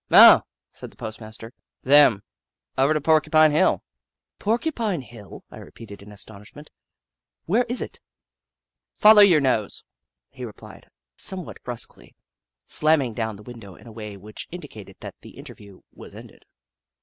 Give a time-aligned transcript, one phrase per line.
[0.11, 0.41] "Oh,"
[0.71, 1.53] said the postmaster."
[1.95, 2.23] Them.
[2.75, 3.83] Over to Porcupine Hill."
[4.39, 6.71] "Porcupine Hill!" I repeated in astonish ment."
[7.45, 7.99] Where is it?""
[8.95, 9.83] Follow your nose,"
[10.31, 12.15] he replied, somewhat brusquely,
[12.65, 16.45] slamming down the window in a way which indicated that the interview was ended.